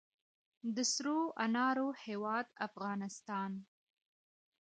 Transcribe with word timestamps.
د 0.75 0.77
سرو 0.93 1.19
انارو 1.45 1.87
هیواد 2.05 2.47
افغانستان. 2.67 3.51